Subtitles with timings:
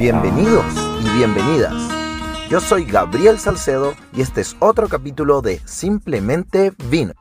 [0.00, 0.64] Bienvenidos
[1.04, 1.74] y bienvenidas.
[2.48, 7.12] Yo soy Gabriel Salcedo y este es otro capítulo de Simplemente Vino.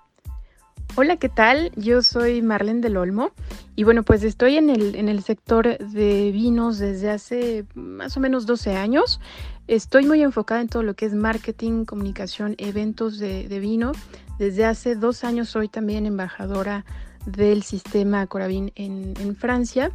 [0.95, 1.73] Hola, ¿qué tal?
[1.75, 3.31] Yo soy Marlene del Olmo
[3.75, 8.21] y bueno, pues estoy en el, en el sector de vinos desde hace más o
[8.21, 9.19] menos 12 años.
[9.67, 13.91] Estoy muy enfocada en todo lo que es marketing, comunicación, eventos de, vino.
[14.37, 16.85] Desde hace dos años soy también embajadora
[17.25, 19.91] del sistema Coravin en, en Francia.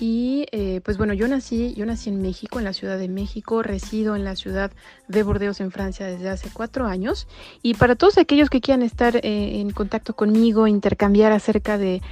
[0.00, 3.62] Y eh, pues bueno, yo nací, yo nací en México, en la Ciudad de México,
[3.62, 4.72] resido en la ciudad
[5.08, 7.28] de Bordeaux, en Francia, desde hace cuatro años.
[7.62, 12.02] Y para todos aquellos que quieran estar eh, en contacto conmigo, intercambiar acerca de,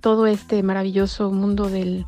[0.00, 2.04] todo este maravilloso mundo del,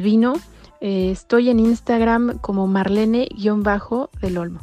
[0.00, 0.34] vino,
[0.80, 4.60] eh, estoy en Instagram como Marlene-del Olmo.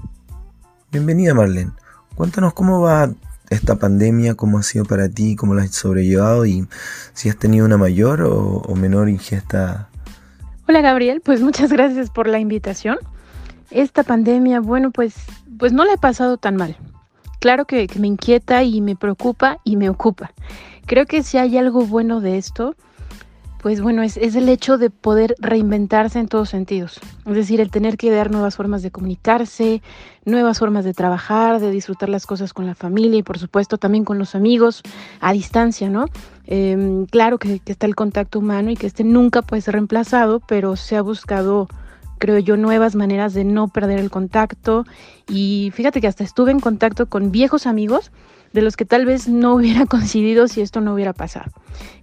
[0.91, 1.72] Bienvenida Marlene.
[2.16, 3.14] Cuéntanos cómo va
[3.50, 6.67] esta pandemia, cómo ha sido para ti, cómo la has sobrellevado y
[7.14, 9.89] si has tenido una mayor o menor ingesta
[10.70, 13.00] Hola Gabriel, pues muchas gracias por la invitación.
[13.72, 15.16] Esta pandemia, bueno, pues,
[15.58, 16.78] pues no la he pasado tan mal.
[17.39, 20.31] Claro que, que me inquieta y me preocupa y me ocupa.
[20.86, 22.76] Creo que si hay algo bueno de esto,
[23.61, 26.99] pues bueno, es, el hecho de poder reinventarse en todos sentidos.
[27.25, 29.81] Es decir, el tener que dar nuevas formas de comunicarse,
[30.23, 34.05] nuevas formas de trabajar, de disfrutar las cosas con la familia y por supuesto también
[34.05, 34.81] con los amigos
[35.19, 36.05] a distancia, ¿no?
[36.45, 40.39] Em, claro que, que está el contacto humano y que este nunca puede ser reemplazado,
[40.39, 41.67] pero se ha buscado
[42.17, 44.85] creo yo, nuevas maneras de no perder el contacto.
[45.27, 48.11] Y fíjate que hasta estuve en contacto con viejos amigos
[48.53, 51.52] de los que tal vez no hubiera coincidido si esto no hubiera pasado.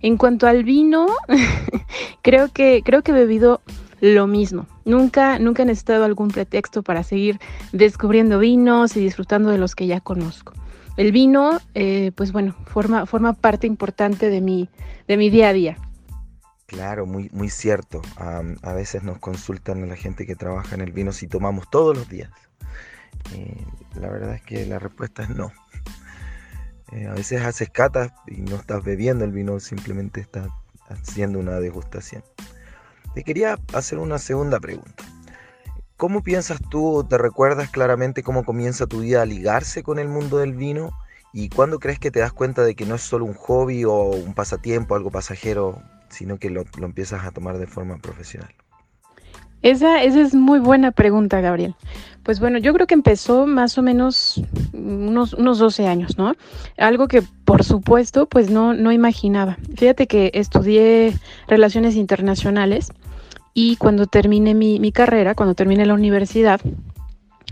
[0.00, 1.06] En cuanto al vino,
[2.22, 3.61] creo que creo que he bebido
[4.00, 4.67] lo mismo.
[4.84, 7.41] Nunca, nunca he necesitado algún pretexto para seguir
[7.72, 10.52] descubriendo vinos y disfrutando de los que ya conozco.
[10.97, 14.69] El vino, eh, pues bueno, forma, forma parte importante de mi,
[15.08, 15.77] de mi día a día.
[16.67, 18.02] Claro, muy, muy cierto.
[18.17, 21.96] a veces nos consultan a la gente que trabaja en el vino si tomamos todos
[21.96, 22.30] los días.
[23.34, 23.64] Eh,
[23.95, 25.52] la verdad es que la respuesta es no.
[26.92, 30.48] Eh, a veces haces catas y no estás bebiendo el vino, simplemente estás
[30.89, 32.23] haciendo una degustación.
[33.14, 35.05] Te quería hacer una segunda pregunta.
[35.96, 40.39] ¿Cómo piensas tú, te recuerdas claramente cómo comienza tu vida a ligarse con el mundo
[40.39, 40.92] del vino?
[41.33, 44.11] ¿Y cuándo crees que te das cuenta de que no es solo un hobby o
[44.11, 48.55] un pasatiempo, algo pasajero, sino que lo, lo empiezas a tomar de forma profesional?
[49.62, 51.74] Esa, esa es muy buena pregunta, Gabriel.
[52.22, 56.34] Pues bueno, yo creo que empezó más o menos unos, unos 12 años, ¿no?
[56.77, 59.58] Algo que por supuesto pues no, no imaginaba.
[59.77, 61.14] Fíjate que estudié
[61.46, 62.92] relaciones internacionales
[63.55, 66.61] y cuando terminé mi, mi carrera, cuando terminé la universidad,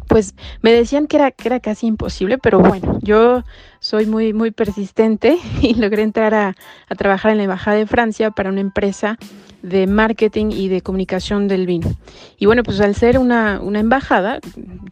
[0.08, 3.44] pues me decían que era, que era casi imposible, pero bueno, yo
[3.84, 6.56] soy muy, muy persistente y logré entrar a,
[6.96, 9.18] trabajar en la Embajada de Francia para una empresa
[9.60, 11.92] de marketing y de comunicación del vino.
[12.38, 14.38] Y bueno, pues al ser una, una, embajada,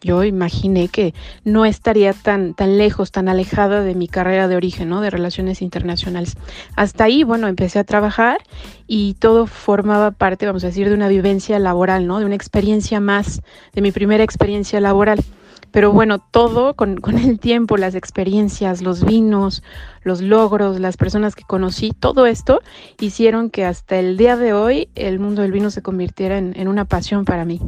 [0.02, 1.14] yo imaginé que
[1.44, 5.00] no estaría tan, tan lejos, tan alejada de mi carrera de origen, ¿no?
[5.00, 6.36] De relaciones internacionales.
[6.76, 8.38] Hasta ahí, bueno, empecé a trabajar
[8.86, 12.18] y todo formaba parte, vamos a decir, de una vivencia laboral, ¿no?
[12.18, 13.40] De una experiencia más,
[13.72, 15.22] de mi primera experiencia laboral.
[15.72, 19.62] Pero bueno, todo con, el tiempo, las experiencias, los vinos,
[20.02, 22.60] los logros, las personas que conocí, todo esto
[23.00, 26.84] hicieron que hasta el día de hoy el mundo del vino se convirtiera en, una
[26.84, 27.60] pasión para mí.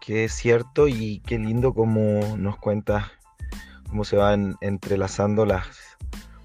[0.00, 3.04] Qué cierto y qué lindo como nos cuentas
[3.88, 5.66] cómo se van entrelazando las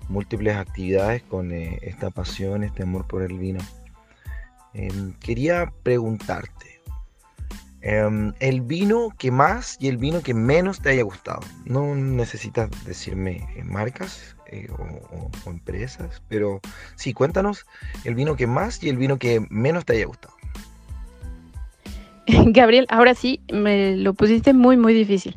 [0.10, 3.60] múltiples actividades con eh, esta pasión, este amor por el vino.
[4.74, 6.77] Em, quería preguntarte,
[7.82, 11.42] Em, el vino que más y el vino que menos te haya gustado.
[11.66, 16.60] No necesitas decirme eh, marcas eh, o, empresas, pero
[16.96, 17.66] sí, cuéntanos
[18.04, 20.34] el vino que más y el vino que menos te haya gustado.
[22.28, 25.36] Gabriel, ahora sí, me lo pusiste muy, muy difícil.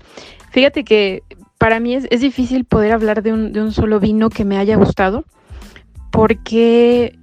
[0.50, 1.22] Fíjate que
[1.58, 4.76] para mí es, difícil poder hablar de un, de un solo vino que me haya
[4.76, 5.24] gustado,
[6.10, 7.18] porque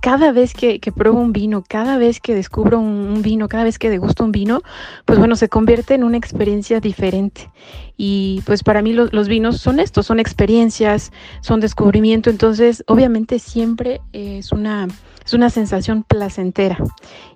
[0.00, 3.90] cada vez que, pruebo un vino, cada vez que descubro un, vino, cada vez que
[3.90, 4.62] degusto un vino,
[5.04, 7.48] pues bueno, se convierte en una experiencia diferente.
[7.96, 14.00] Y pues para mí los, vinos son estos, son experiencias, son descubrimiento, entonces obviamente siempre
[14.12, 14.88] es una,
[15.24, 16.78] es una sensación placentera.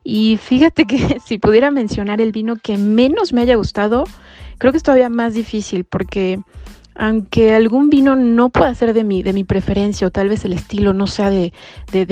[0.02, 4.04] Y fíjate que si pudiera mencionar el vino que menos me haya gustado,
[4.58, 6.40] creo que es todavía más difícil porque
[6.98, 10.52] aunque algún vino no pueda ser de mi, de mi preferencia o tal vez el
[10.52, 11.52] estilo no sea de,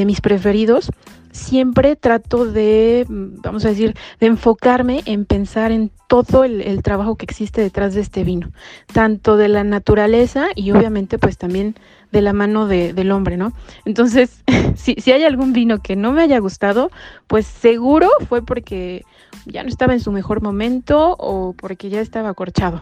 [0.04, 0.90] mis preferidos,
[1.30, 7.16] siempre trato de, mm, vamos a decir, de enfocarme en pensar en todo el, trabajo
[7.16, 8.50] que existe detrás de este vino,
[8.92, 11.74] tanto de la naturaleza y obviamente pues también
[12.12, 13.52] de la mano del hombre, ¿no?
[13.84, 14.42] Entonces,
[14.76, 16.90] si, si hay algún vino que no me haya gustado,
[17.26, 19.04] pues seguro fue porque
[19.46, 22.80] ya no estaba en su mejor momento o porque ya estaba acorchado.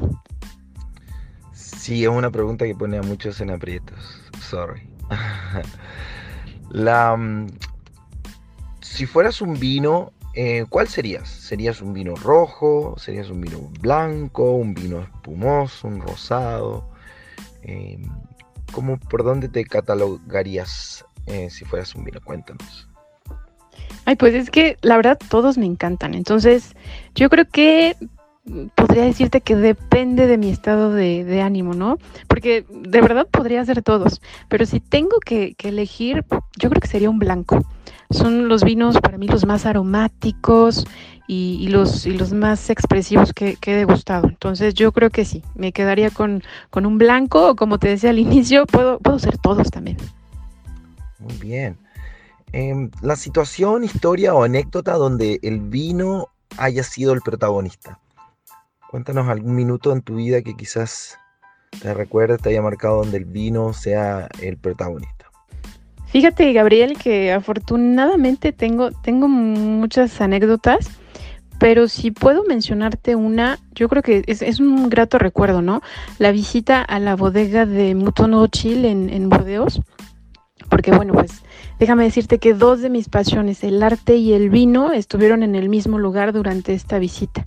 [1.82, 3.99] Sí, es una pregunta que pone a muchos en aprietos.
[4.40, 4.88] Sorry.
[6.70, 7.49] La, mm,
[8.81, 11.29] si fueras un vino, eh, ¿cuál serías?
[11.29, 12.94] ¿Serías un vino rojo?
[12.99, 14.52] ¿Serías un vino blanco?
[14.52, 15.88] ¿Un vino espumoso?
[15.88, 16.88] ¿Un rosado?
[17.64, 18.00] Eh,
[18.73, 22.20] ¿cómo, ¿Por dónde te catalogarías eh, si fueras un vino?
[22.23, 22.88] Cuéntanos.
[24.05, 26.14] Ay, pues es que la verdad todos me encantan.
[26.14, 26.76] Entonces,
[27.17, 27.96] yo creo que
[28.75, 31.99] podría decirte que depende de mi estado de, ánimo, ¿no?
[32.27, 36.25] Porque de verdad podría ser todos, pero si tengo que, elegir,
[36.59, 37.65] yo creo que sería un blanco.
[38.11, 40.87] Son los vinos para mí los más aromáticos
[41.27, 44.29] y, los, más expresivos que, he degustado.
[44.29, 46.43] Entonces yo creo que sí, me quedaría con,
[46.75, 49.97] un blanco o como te decía al inicio, puedo, puedo ser todos también.
[51.21, 51.79] Muy bien.
[52.53, 56.29] Em, la situación, historia o anécdota donde el vino
[56.59, 57.99] haya sido el protagonista.
[58.93, 61.19] Cuéntanos algún minuto en tu vida que quizás
[61.81, 65.31] te recuerde, te haya marcado donde el vino sea el protagonista.
[66.09, 70.91] Fíjate, Gabriel, que afortunadamente tengo, tengo muchas anécdotas,
[71.59, 75.81] pero si puedo mencionarte una, yo creo que es, un grato recuerdo, ¿no?
[76.19, 79.31] La visita a la bodega de Mutono Chile en, en
[80.73, 81.43] porque bueno, pues
[81.79, 85.69] déjame decirte que dos de mis pasiones, el arte y el vino, estuvieron en el
[85.69, 87.45] mismo lugar durante esta visita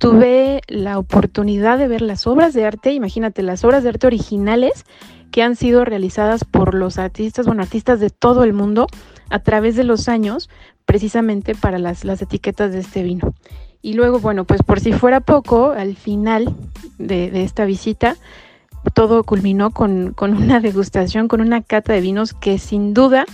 [0.00, 4.86] tuve la oportunidad de ver las obras de arte, imagínate, las obras de arte originales
[5.30, 8.86] que han sido realizadas por los artistas, bueno, artistas de todo el mundo
[9.28, 10.48] a través de los años,
[10.86, 13.34] precisamente para las, etiquetas de este vino.
[13.82, 16.56] Y luego, bueno, pues por si fuera poco, al final
[16.96, 18.16] de, esta visita,
[18.94, 23.26] todo culminó con, una degustación, con una cata de vinos que sin duda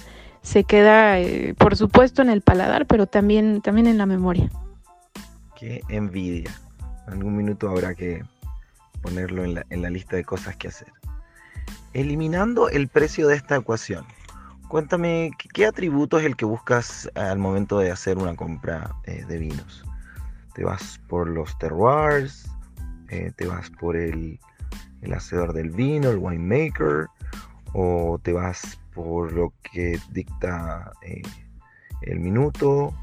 [0.42, 4.50] se queda, eh, por supuesto, en el paladar, pero también, también en la memoria.
[5.58, 6.54] Qué envidia.
[7.06, 8.22] En algún minuto habrá que
[9.02, 10.92] ponerlo en la, lista de cosas que hacer.
[11.94, 14.04] Eliminando el precio de esta ecuación,
[14.68, 19.38] cuéntame qué atributo es el que buscas al momento de hacer una compra eh, de
[19.38, 19.84] vinos.
[20.54, 22.48] ¿Te vas por los terroirs?
[23.08, 24.38] Eh, ¿Te vas por el,
[25.12, 27.06] hacedor del vino, el winemaker?
[27.72, 31.22] ¿O te vas por lo que dicta eh,
[32.02, 32.94] el minuto?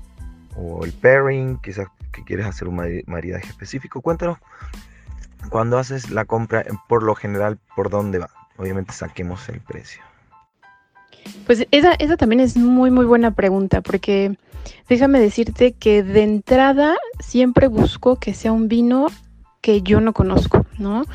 [0.56, 1.57] ¿O el pairing?
[1.57, 4.38] Quizás que quieres hacer un maridaje específico, cuéntanos
[5.50, 8.30] cuando haces la compra, por lo general, por dónde va.
[8.57, 10.01] Obviamente saquemos el precio.
[11.46, 14.38] Pues esa, esa también es muy, muy buena pregunta, porque
[14.89, 19.07] déjame decirte que de entrada siempre busco que sea un vino
[19.62, 21.06] que yo no conozco, ¿no?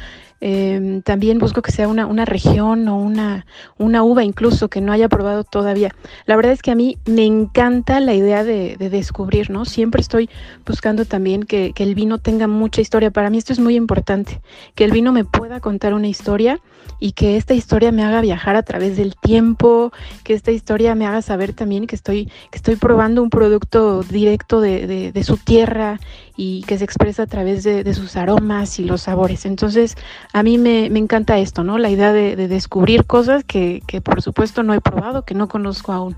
[0.40, 3.44] Em, también busco que sea una, una región o una,
[3.76, 5.94] una, uva incluso que no haya probado todavía.
[6.26, 9.64] La verdad es que a mí me encanta la idea de, descubrir, ¿no?
[9.64, 10.30] Siempre estoy
[10.64, 13.10] buscando también que, que, el vino tenga mucha historia.
[13.10, 14.40] Para mí esto es muy importante,
[14.76, 16.60] que el vino me pueda contar una historia
[17.00, 19.92] y que esta historia me haga viajar a través del tiempo,
[20.24, 24.60] que esta historia me haga saber también que estoy, que estoy probando un producto directo
[24.60, 26.00] de, de, su tierra
[26.38, 29.44] y que se expresa a través de, sus aromas y los sabores.
[29.44, 29.96] Entonces,
[30.32, 31.78] a mí me, encanta esto, ¿no?
[31.78, 35.92] La idea de, descubrir cosas que, que, por supuesto no he probado, que no conozco
[35.92, 36.14] aún.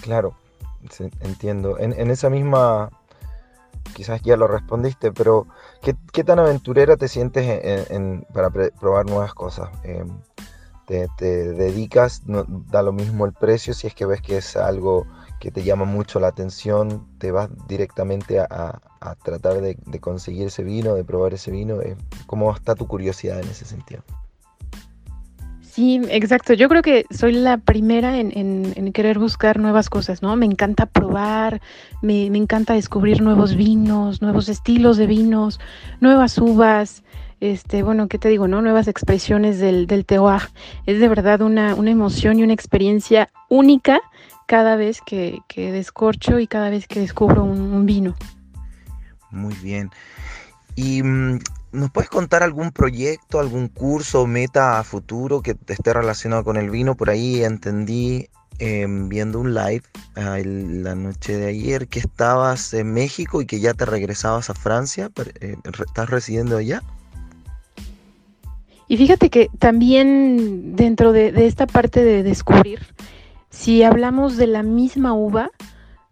[0.00, 0.34] Claro,
[1.20, 1.76] entiendo.
[1.80, 2.90] En, en esa misma
[3.94, 5.48] quizás ya lo respondiste, pero
[5.82, 7.88] ¿qué, tan aventurera te sientes
[8.32, 9.70] para probar nuevas cosas?
[9.82, 10.08] Em,
[10.86, 15.06] te, dedicas, no, da lo mismo el precio, si es que ves que es algo
[15.40, 18.80] que te llama mucho la atención, te vas directamente a,
[19.22, 21.80] tratar de, conseguir ese vino, de probar ese vino.
[21.80, 24.02] Eh, ¿Cómo está tu curiosidad en ese sentido?
[25.76, 26.54] Sí, exacto.
[26.54, 30.34] Yo creo que soy la primera en, querer buscar nuevas cosas, ¿no?
[30.34, 31.60] Me encanta probar,
[32.00, 35.60] me, encanta descubrir nuevos vinos, nuevos estilos de vinos,
[36.00, 37.02] nuevas uvas,
[37.40, 38.62] este, bueno, ¿qué te digo, no?
[38.62, 40.06] Nuevas expresiones del, del
[40.86, 44.00] Es de verdad una, emoción y una experiencia única
[44.46, 48.14] cada vez que, descorcho y cada vez que descubro un, un vino.
[49.30, 49.90] Muy bien.
[50.76, 51.40] Y mm,
[51.76, 56.56] ¿Nos puedes contar algún proyecto, algún curso o meta a futuro que esté relacionado con
[56.56, 56.96] el vino?
[56.96, 59.82] Por ahí entendí em, viendo un live
[60.14, 64.54] ah, la noche de ayer que estabas en México y que ya te regresabas a
[64.54, 65.10] Francia.
[65.40, 66.82] Eh, ¿Estás residiendo allá?
[68.88, 72.86] Y fíjate que también dentro de, esta parte de descubrir,
[73.56, 75.50] si hablamos de la misma uva,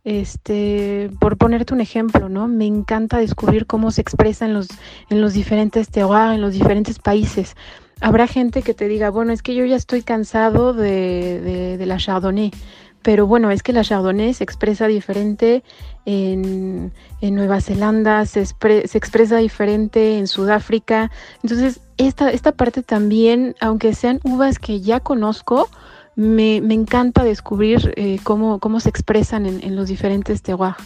[0.04, 2.46] Este, por ponerte un ejemplo, ¿no?
[2.46, 4.68] Me encanta descubrir cómo se expresa en los,
[5.08, 7.54] en los diferentes terroirs, en los diferentes países.
[8.02, 11.96] Habrá gente que te diga, bueno, es que yo ya estoy cansado de, de, la
[11.96, 12.50] Chardonnay,
[13.00, 15.62] pero bueno, es que la Chardonnay se expresa diferente
[16.04, 21.10] en, en Nueva Zelanda, se, se, expresa diferente en Sudáfrica.
[21.42, 25.68] Entonces, esta, esta parte también, aunque sean uvas que ya conozco,
[26.16, 30.76] me, encanta descubrir eh, cómo, cómo, se expresan en, los diferentes terroirs.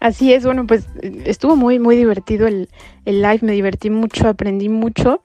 [0.00, 0.86] Así es, bueno, pues
[1.24, 2.68] estuvo muy, muy divertido el,
[3.04, 5.22] el, live, me divertí mucho, aprendí mucho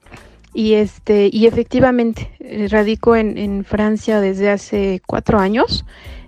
[0.52, 5.84] y este, y efectivamente eh, radico en, Francia desde hace cuatro años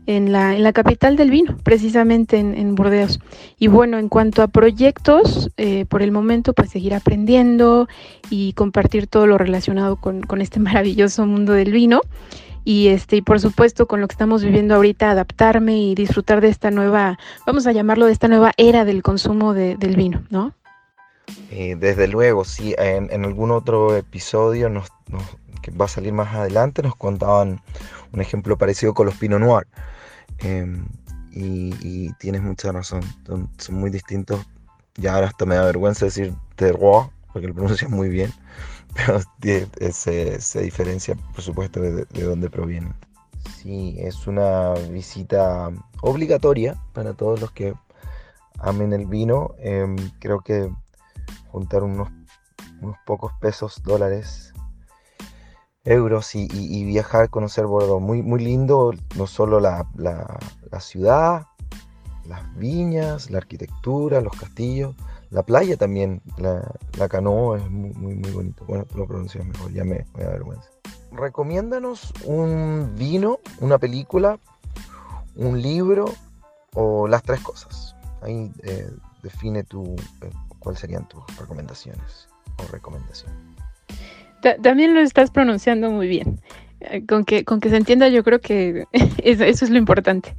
[0.06, 3.20] en la, en la capital del vino, precisamente en, Burdeos.
[3.58, 7.88] Y bueno, en cuanto a proyectos, eh, por el momento, pues seguir aprendiendo
[8.28, 12.00] y compartir todo lo relacionado con, con este maravilloso mundo del vino
[12.64, 16.48] y este y por supuesto con lo que estamos viviendo ahorita adaptarme y disfrutar de
[16.48, 20.54] esta nueva vamos a llamarlo de esta nueva era del consumo de, del vino no
[21.50, 24.88] eh, desde luego sí en, algún otro episodio nos,
[25.62, 27.60] que va a salir más adelante nos contaban
[28.12, 29.66] un ejemplo parecido con los Pinot Noir.
[31.34, 34.44] Y, y, tienes mucha razón son, son, muy distintos.
[34.96, 38.32] Ya ahora hasta me da vergüenza decir terroir porque lo pronuncias muy bien
[38.94, 39.20] pero
[39.92, 42.94] se, se, diferencia, por supuesto, de, de dónde provienen.
[43.62, 45.70] Sí, es una visita
[46.02, 47.74] obligatoria para todos los que
[48.58, 49.54] amen el vino.
[49.58, 49.86] Eh,
[50.18, 50.70] creo que
[51.48, 52.08] juntar unos,
[52.80, 54.52] unos, pocos pesos, dólares,
[55.84, 58.02] euros y, y, y, viajar, conocer Bordeaux.
[58.02, 60.38] Muy, muy lindo, no solo la, la,
[60.70, 61.46] la ciudad,
[62.26, 64.94] las viñas, la arquitectura, los castillos,
[65.32, 68.64] la playa también, la, canoa es muy, muy, muy bonito.
[68.66, 70.68] Bueno, tú lo pronuncias mejor, ya me, me da vergüenza.
[71.10, 74.38] Recomiéndanos un vino, una película,
[75.34, 76.04] un libro
[76.74, 77.96] o las tres cosas.
[78.20, 78.90] Ahí eh,
[79.22, 83.36] define tu, eh, cuáles serían tus recomendaciones o recomendaciones.
[84.62, 86.40] También lo estás pronunciando muy bien.
[86.90, 88.86] Eh, con que, con que se entienda, yo creo que
[89.22, 90.34] eso, es lo importante.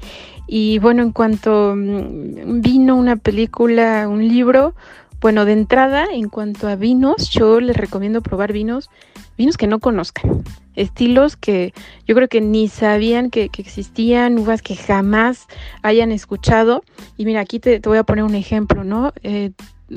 [0.48, 4.76] Y bueno, en cuanto mm, vino, una película, un libro,
[5.22, 8.90] bueno, de entrada, en cuanto a vinos, yo les recomiendo probar vinos,
[9.38, 10.44] vinos que no conozcan,
[10.76, 11.74] estilos que
[12.06, 15.48] yo creo que ni sabían que, que existían, uvas que jamás
[15.82, 16.84] hayan escuchado.
[17.16, 19.14] Y mira, aquí te, te voy a poner un ejemplo, ¿no?
[19.24, 19.52] Eh,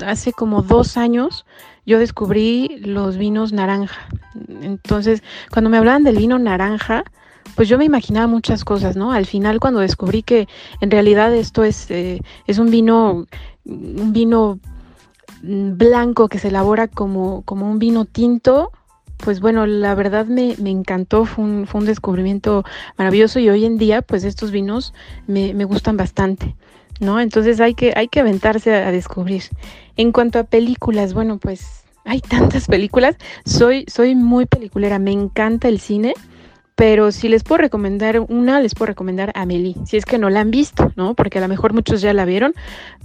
[0.05, 1.45] hace como dos años
[1.87, 4.07] yo descubrí los vinos naranja.
[4.61, 7.05] Entonces, cuando me hablaban del vino naranja,
[7.55, 9.13] pues yo me imaginaba muchas cosas, ¿no?
[9.13, 10.47] Al final, cuando descubrí que
[10.81, 13.25] en realidad esto es, eh, es un vino,
[13.65, 14.59] un vino
[15.41, 18.71] blanco que se elabora como, como un vino tinto,
[19.17, 22.63] pues bueno, la verdad me, me encantó, fue un, fue un, descubrimiento
[22.97, 24.93] maravilloso y hoy en día, pues estos vinos
[25.25, 26.55] me, me gustan bastante.
[26.99, 27.19] ¿No?
[27.19, 29.43] Entonces hay que, hay que aventarse a, descubrir.
[29.95, 33.15] En cuanto a películas, bueno, pues hay tantas películas.
[33.45, 36.13] Soy, soy muy peliculera, me encanta el cine.
[36.75, 40.41] Pero si les puedo recomendar una, les puedo recomendar Amelie, si es que no la
[40.41, 41.15] han visto, ¿no?
[41.15, 42.53] Porque a lo mejor muchos ya la vieron.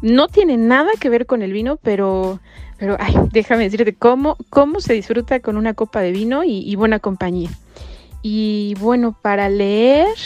[0.02, 2.38] No tiene nada que ver con el vino, pero,
[2.76, 6.99] pero ay, déjame decirte cómo, cómo se disfruta con una copa de vino y buena
[6.99, 7.49] compañía.
[8.22, 10.16] Y bueno, para leer,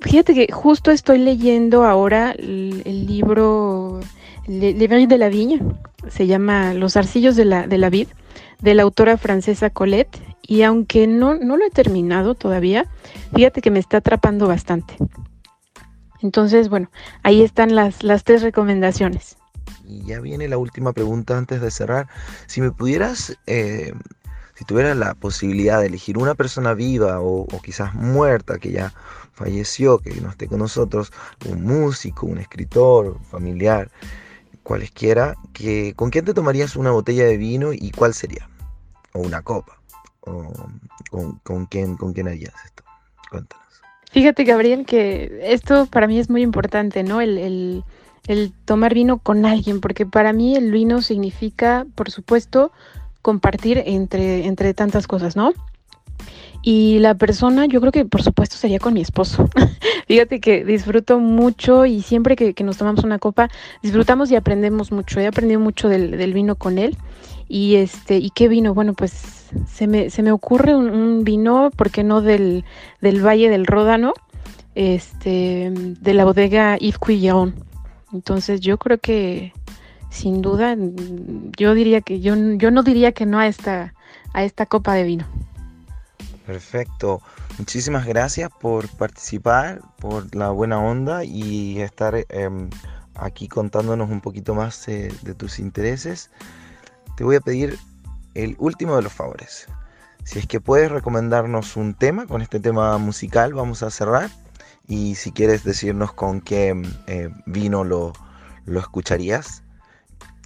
[0.00, 4.00] Fíjate que justo estoy leyendo ahora el, libro
[4.46, 5.60] Le, de la Viña,
[6.08, 8.08] se llama Los arcillos de la, de la vid,
[8.60, 12.86] de la autora francesa Colette, y aunque no, no lo he terminado todavía,
[13.34, 14.96] fíjate que me está atrapando bastante.
[16.22, 16.90] Entonces, bueno,
[17.22, 19.36] ahí están las, las tres recomendaciones.
[19.84, 22.08] Y ya viene la última pregunta antes de cerrar.
[22.46, 23.92] Si me pudieras, eh,
[24.54, 28.92] si tuvieras la posibilidad de elegir una persona viva o quizás muerta que ya
[29.36, 31.12] falleció, que no esté con nosotros,
[31.44, 33.90] un músico, un escritor, familiar,
[34.62, 38.48] cualesquiera, que, ¿con quién te tomarías una botella de vino y cuál sería?
[39.12, 39.78] O una copa.
[40.22, 40.52] O,
[41.10, 42.82] con, con, quién, ¿Con quién harías esto?
[43.30, 43.64] Cuéntanos.
[44.10, 47.20] Fíjate, Gabriel, que esto para mí es muy importante, ¿no?
[47.20, 47.84] El, el,
[48.26, 52.72] el tomar vino con alguien, porque para mí el vino significa, por supuesto,
[53.20, 55.52] compartir entre, entre tantas cosas, ¿no?
[56.68, 59.48] Y la persona, yo creo que por supuesto sería con mi esposo.
[60.08, 63.48] Fíjate que disfruto mucho y siempre que, nos tomamos una copa,
[63.84, 65.20] disfrutamos y aprendemos mucho.
[65.20, 66.96] He aprendido mucho del, vino con él.
[67.48, 68.74] Y este, ¿y qué vino?
[68.74, 69.12] Bueno, pues
[69.68, 72.64] se me, se me ocurre un, vino, ¿por qué no del,
[73.00, 74.12] del Valle del Ródano?
[74.74, 77.54] Este, de la bodega Yves.
[78.12, 79.52] Entonces yo creo que
[80.10, 80.76] sin duda,
[81.56, 83.94] yo diría que yo, yo no diría que no a esta,
[84.32, 85.26] a esta copa de vino.
[86.46, 87.20] Perfecto.
[87.58, 92.70] Muchísimas gracias por participar, por la buena onda y estar em,
[93.16, 96.30] aquí contándonos un poquito más eh, de tus intereses.
[97.16, 97.76] Te voy a pedir
[98.34, 99.66] el último de los favores.
[100.22, 104.30] Si es que puedes recomendarnos un tema, con este tema musical vamos a cerrar.
[104.86, 108.12] Y si quieres decirnos con qué eh, vino lo,
[108.66, 109.64] lo escucharías,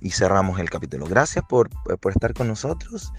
[0.01, 1.07] y cerramos el capítulo.
[1.07, 3.13] Gracias por, por, estar con nosotros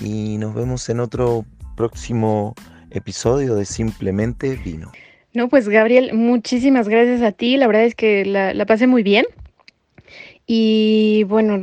[0.00, 1.44] y nos vemos en otro
[1.80, 2.54] próximo
[2.90, 4.92] episodio de Simplemente Vino.
[5.32, 7.56] No, pues Gabriel, muchísimas gracias a ti.
[7.56, 9.24] La verdad es que la, la pasé muy bien.
[10.46, 11.58] Y bueno,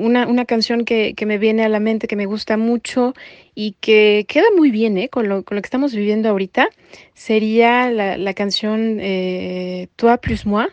[0.00, 3.14] una, una canción que, que, me viene a la mente, que me gusta mucho
[3.54, 5.08] y que queda muy bien ¿eh?
[5.08, 6.68] con, lo, con, lo, que estamos viviendo ahorita,
[7.14, 10.66] sería la, la canción eh, Toi plus moi.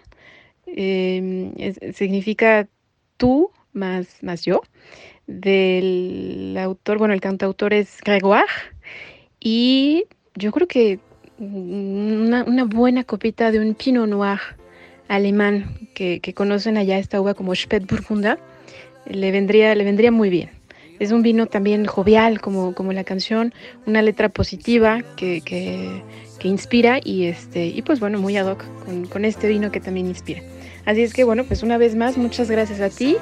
[0.66, 2.68] Es, significa
[3.18, 4.64] tú más, más yo,
[5.28, 8.48] del autor, bueno, el cantautor es Grégoire.
[9.40, 11.00] Y yo creo que
[11.40, 14.40] una, una buena copita de un Pinot Noir
[15.08, 18.40] alemán que, que, conocen allá esta uva como Spätburgunder,
[19.06, 20.50] le vendría, le vendría muy bien.
[21.00, 23.54] Es un vino también jovial, como, como la canción,
[23.86, 26.02] una letra positiva que, que,
[26.40, 29.80] que, inspira y, este, y pues bueno, muy ad hoc con, con este vino que
[29.80, 30.42] también inspira.
[30.86, 33.18] Así es que bueno, pues una vez más, muchas gracias a ti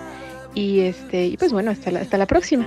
[0.54, 2.66] y, este, y pues bueno, hasta la, hasta la próxima.